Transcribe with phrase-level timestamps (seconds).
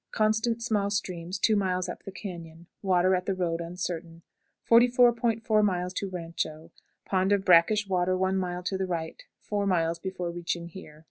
[0.11, 4.23] Constant small streams two miles up the cañon; water at the road uncertain.
[4.67, 6.11] 44.40.
[6.11, 6.71] Rancho.
[7.05, 10.99] Pond of brackish water one mile to the right, four miles before reaching here.